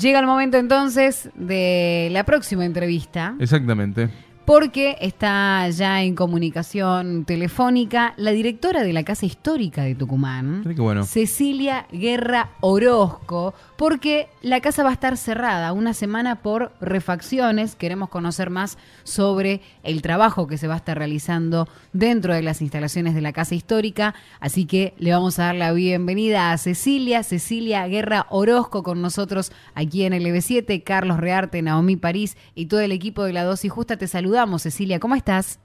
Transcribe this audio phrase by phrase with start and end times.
[0.00, 3.34] Llega el momento entonces de la próxima entrevista.
[3.38, 4.08] Exactamente
[4.44, 10.64] porque está ya en comunicación telefónica la directora de la Casa Histórica de Tucumán,
[11.04, 17.76] Cecilia Guerra Orozco, porque la casa va a estar cerrada una semana por refacciones.
[17.76, 22.60] Queremos conocer más sobre el trabajo que se va a estar realizando dentro de las
[22.60, 27.22] instalaciones de la Casa Histórica, así que le vamos a dar la bienvenida a Cecilia,
[27.22, 32.80] Cecilia Guerra Orozco con nosotros aquí en el EB7, Carlos Rearte, Naomi París y todo
[32.80, 35.00] el equipo de la Dosis Justa te saluda Cecilia.
[35.00, 35.58] ¿Cómo estás?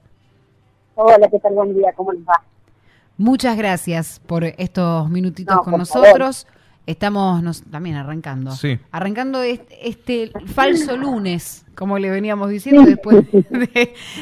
[0.95, 1.53] Hola, ¿qué tal?
[1.53, 2.41] Buen día, ¿cómo les va?
[3.17, 6.47] Muchas gracias por estos minutitos con nosotros.
[6.85, 8.51] Estamos también arrancando.
[8.51, 8.79] Sí.
[8.91, 13.25] Arrancando este, falso lunes, como le veníamos diciendo, después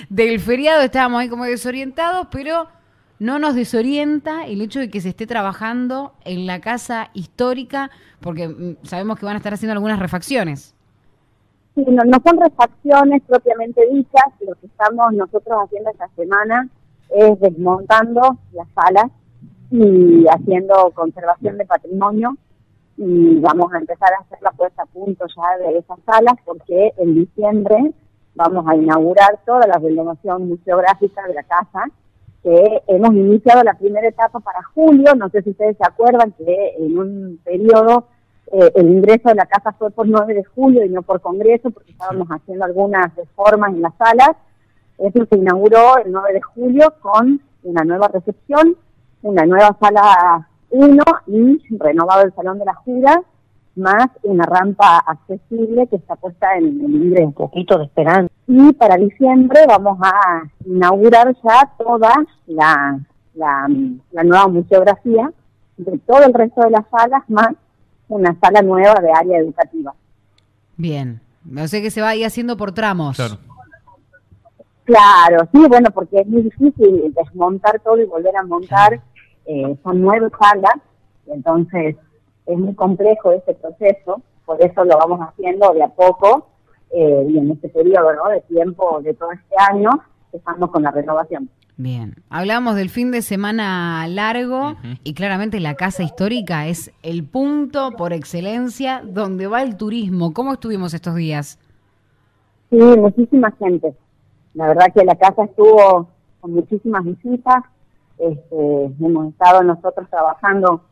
[0.10, 2.68] del feriado estábamos ahí como desorientados, pero
[3.20, 7.90] no nos desorienta el hecho de que se esté trabajando en la casa histórica,
[8.20, 10.76] porque mm, sabemos que van a estar haciendo algunas refacciones.
[11.76, 16.70] Sí, no, son refacciones propiamente dichas, lo que estamos nosotros haciendo esta semana
[17.10, 19.12] es desmontando las salas
[19.72, 22.38] y haciendo conservación de patrimonio.
[22.96, 26.94] Y vamos a empezar a hacer la puesta a punto ya de esas salas porque
[26.98, 27.92] en diciembre
[28.36, 31.86] vamos a inaugurar toda la renovación museográfica de la casa
[32.44, 36.76] que hemos iniciado la primera etapa para julio, no sé si ustedes se acuerdan que
[36.78, 38.08] en un periodo
[38.52, 41.72] eh, el ingreso de la casa fue por 9 de julio y no por congreso,
[41.72, 44.36] porque estábamos haciendo algunas reformas en las salas.
[44.98, 48.76] Eso se inauguró el 9 de julio con una nueva recepción,
[49.22, 53.22] una nueva sala 1 y renovado el Salón de la Jura,
[53.76, 58.32] más una rampa accesible que está puesta en el libre un poquito de esperanza.
[58.48, 62.14] Y para diciembre vamos a inaugurar ya toda
[62.46, 63.00] la,
[63.34, 63.68] la,
[64.12, 65.32] la nueva museografía
[65.78, 67.50] de todo el resto de las salas, más
[68.08, 69.94] una sala nueva de área educativa.
[70.78, 73.18] Bien, no sé que se va a ir haciendo por tramos.
[74.86, 75.48] Claro.
[75.52, 79.02] sí, bueno, porque es muy difícil desmontar todo y volver a montar.
[79.46, 80.76] Eh, son nueve salas,
[81.28, 81.96] entonces
[82.46, 86.48] es muy complejo este proceso, por eso lo vamos haciendo de a poco
[86.92, 88.30] eh, y en este periodo ¿no?
[88.30, 89.90] de tiempo de todo este año
[90.32, 91.50] estamos con la renovación.
[91.76, 97.92] Bien, hablamos del fin de semana largo y claramente la casa histórica es el punto
[97.98, 100.34] por excelencia donde va el turismo.
[100.34, 101.58] ¿Cómo estuvimos estos días?
[102.70, 103.96] Sí, muchísima gente.
[104.54, 106.08] La verdad que la casa estuvo
[106.42, 107.64] con muchísimas visitas.
[108.20, 110.84] Este, hemos estado nosotros trabajando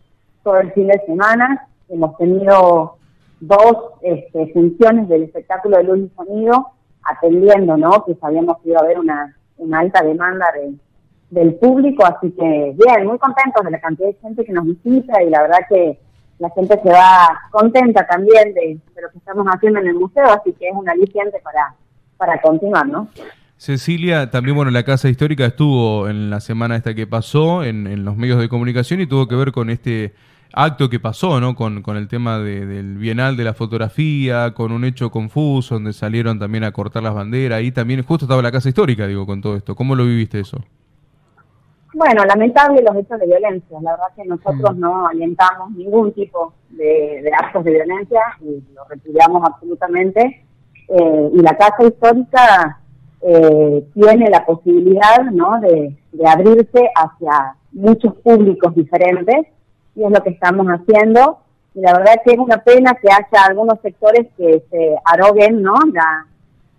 [0.44, 1.68] todo el fin de semana.
[1.90, 2.98] Hemos tenido
[3.40, 6.70] dos este, funciones del espectáculo de luz y sonido
[7.04, 8.04] atendiendo, ¿no?
[8.04, 10.48] Que sabíamos que iba a haber una una alta demanda
[11.30, 15.24] del público, así que bien, muy contentos de la cantidad de gente que nos visita
[15.24, 15.98] y la verdad que
[16.40, 20.54] la gente se va contenta también de, lo que estamos haciendo en el museo, así
[20.54, 21.76] que es un aliciente para,
[22.18, 23.08] para continuar, ¿no?
[23.58, 28.04] Cecilia, también bueno, la Casa Histórica estuvo en la semana esta que pasó en, en
[28.04, 30.14] los medios de comunicación y tuvo que ver con este
[30.54, 31.56] acto que pasó, ¿no?
[31.56, 36.40] Con, con el tema del Bienal de la fotografía, con un hecho confuso donde salieron
[36.40, 37.60] también a cortar las banderas.
[37.60, 39.76] Ahí también justo estaba la Casa Histórica, digo, con todo esto.
[39.76, 40.58] ¿Cómo lo viviste eso?
[41.94, 43.78] Bueno, lamentable los hechos de violencia.
[43.82, 44.80] La verdad que nosotros mm.
[44.80, 50.46] no alentamos ningún tipo de, actos de violencia y lo repudiamos absolutamente.
[50.88, 52.80] Eh, y la Casa Histórica
[53.22, 55.60] eh, tiene la posibilidad ¿no?
[55.60, 59.48] de, de abrirse hacia muchos públicos diferentes
[59.96, 61.40] y es lo que estamos haciendo.
[61.74, 65.76] Y la verdad que es una pena que haya algunos sectores que se arroguen, ¿no?
[65.94, 66.26] La,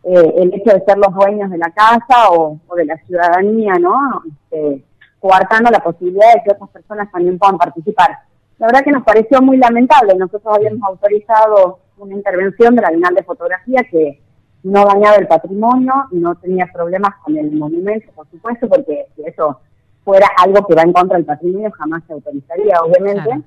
[0.05, 4.23] eh, el hecho de ser los dueños de la casa o, de la ciudadanía, ¿no?
[4.28, 4.84] Este,
[5.21, 8.19] coartando la posibilidad de que otras personas también puedan participar.
[8.59, 10.15] La verdad que nos pareció muy lamentable.
[10.15, 14.21] Nosotros habíamos autorizado una intervención de la Bienal de Fotografía que
[14.65, 19.61] no dañaba el patrimonio, no tenía problemas con el monumento, por supuesto, porque eso
[20.04, 23.42] fuera algo que va en contra del patrimonio, jamás se autorizaría, obviamente.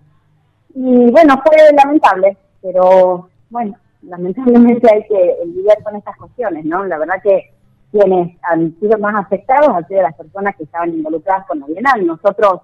[0.74, 6.86] Y bueno, fue lamentable, pero bueno, lamentablemente hay que lidiar con estas cuestiones, ¿no?
[6.86, 7.52] La verdad que
[7.92, 12.06] quienes han sido más afectados han sido las personas que estaban involucradas con la Bienal.
[12.06, 12.62] Nosotros,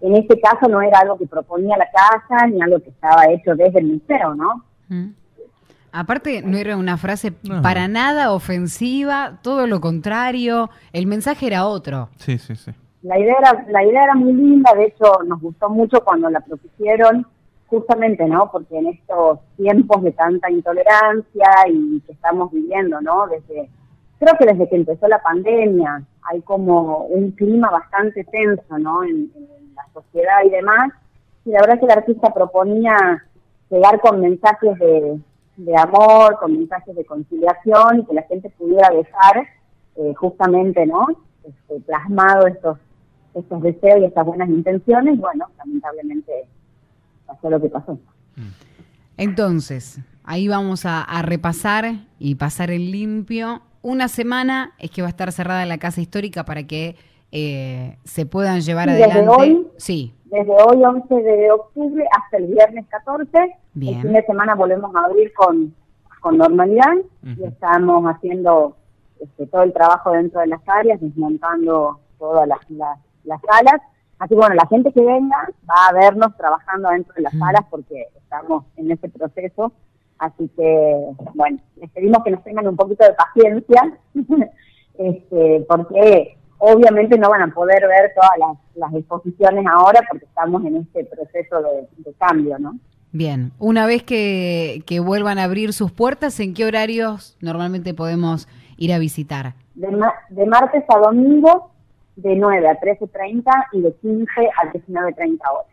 [0.00, 3.54] en este caso, no era algo que proponía la casa ni algo que estaba hecho
[3.54, 4.62] desde el museo, ¿no?
[5.90, 7.32] Aparte, no era una frase
[7.62, 12.10] para nada ofensiva, todo lo contrario, el mensaje era otro.
[12.16, 12.72] Sí, sí, sí.
[13.04, 16.40] La idea, era, la idea era muy linda, de hecho nos gustó mucho cuando la
[16.40, 17.26] propusieron,
[17.66, 18.50] justamente, ¿no?
[18.50, 23.26] Porque en estos tiempos de tanta intolerancia y que estamos viviendo, ¿no?
[23.26, 23.68] Desde,
[24.18, 29.04] creo que desde que empezó la pandemia hay como un clima bastante tenso, ¿no?
[29.04, 29.30] En,
[29.74, 30.92] la sociedad y demás.
[31.44, 32.96] Y la verdad es que el artista proponía
[33.68, 39.46] llegar con mensajes de, amor, con mensajes de conciliación y que la gente pudiera dejar
[39.96, 41.06] eh, justamente, ¿no?
[41.42, 42.78] Este, plasmado estos,
[43.34, 45.18] estos deseos y estas buenas intenciones.
[45.18, 46.46] Bueno, lamentablemente
[47.26, 47.98] pasó lo que pasó.
[49.16, 53.62] Entonces, ahí vamos a, repasar y pasar en limpio.
[53.82, 56.96] Una semana es que va a estar cerrada la casa histórica para que
[57.32, 59.20] eh, se puedan llevar adelante.
[59.20, 60.14] Desde hoy, sí.
[60.24, 63.56] Desde hoy, 11 de octubre, hasta el viernes 14.
[63.80, 65.74] El fin de semana volvemos a abrir con,
[66.20, 68.76] con normalidad y estamos haciendo
[69.20, 73.80] este, todo el trabajo dentro de las áreas, desmontando todas las, las, salas.
[74.18, 77.64] Así que bueno, la gente que venga va a vernos trabajando dentro de las salas
[77.70, 79.72] porque estamos en ese proceso.
[80.18, 83.98] Así que, bueno, les pedimos que nos tengan un poquito de paciencia,
[84.98, 90.76] este, porque obviamente no van a poder ver todas las, exposiciones ahora porque estamos en
[90.76, 92.78] este proceso de, de cambio, ¿no?
[93.12, 98.48] Bien, una vez que, que, vuelvan a abrir sus puertas, ¿en qué horarios normalmente podemos
[98.76, 99.54] ir a visitar?
[99.74, 99.88] De,
[100.30, 101.70] de martes a domingo,
[102.16, 104.30] de 9 a 13.30 y de 15
[104.62, 105.66] a 19.30 horas.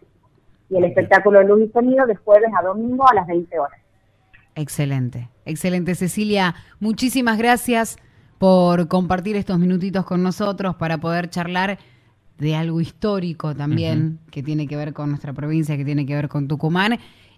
[0.70, 3.80] Y el espectáculo de luz y sonido de jueves a domingo a las 20 horas.
[4.56, 6.56] Excelente, excelente Cecilia.
[6.80, 7.98] Muchísimas gracias
[8.38, 11.78] por compartir estos minutitos con nosotros para poder charlar
[12.38, 16.28] de algo histórico también que tiene que ver con nuestra provincia, que tiene que ver
[16.28, 16.98] con Tucumán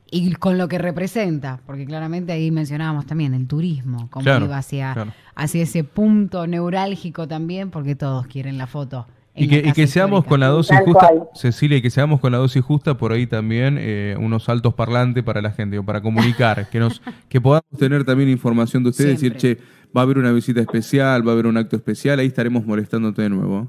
[0.10, 4.96] y con lo que representa, porque claramente ahí mencionábamos también el turismo, cómo iba hacia,
[5.36, 9.08] hacia ese punto neurálgico también, porque todos quieren la foto.
[9.36, 12.96] Y que, seamos con la dosis justa, Cecilia, y que seamos con la dosis justa
[12.98, 17.02] por ahí también eh, unos altos parlantes para la gente, o para comunicar, que nos
[17.30, 19.58] que podamos tener también información de ustedes, decir, che,
[19.96, 23.24] va a haber una visita especial, va a haber un acto especial, ahí estaremos molestándote
[23.24, 23.68] de nuevo.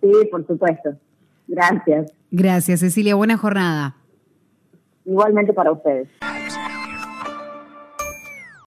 [0.00, 0.90] Sí, por supuesto.
[1.46, 2.12] Gracias.
[2.30, 3.14] Gracias, Cecilia.
[3.14, 3.96] Buena jornada.
[5.08, 6.06] Igualmente para ustedes.